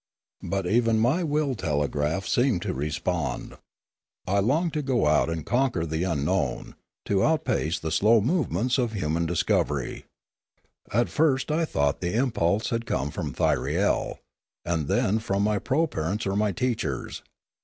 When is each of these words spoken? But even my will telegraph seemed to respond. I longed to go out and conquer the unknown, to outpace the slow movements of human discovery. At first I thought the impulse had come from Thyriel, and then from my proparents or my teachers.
But 0.41 0.65
even 0.65 0.97
my 0.97 1.23
will 1.23 1.53
telegraph 1.53 2.25
seemed 2.25 2.63
to 2.63 2.73
respond. 2.73 3.59
I 4.25 4.39
longed 4.39 4.73
to 4.73 4.81
go 4.81 5.05
out 5.05 5.29
and 5.29 5.45
conquer 5.45 5.85
the 5.85 6.05
unknown, 6.05 6.73
to 7.05 7.23
outpace 7.23 7.77
the 7.77 7.91
slow 7.91 8.19
movements 8.19 8.79
of 8.79 8.93
human 8.93 9.27
discovery. 9.27 10.05
At 10.91 11.09
first 11.09 11.51
I 11.51 11.65
thought 11.65 12.01
the 12.01 12.15
impulse 12.17 12.71
had 12.71 12.87
come 12.87 13.11
from 13.11 13.31
Thyriel, 13.31 14.17
and 14.65 14.87
then 14.87 15.19
from 15.19 15.43
my 15.43 15.59
proparents 15.59 16.25
or 16.25 16.35
my 16.35 16.51
teachers. 16.51 17.21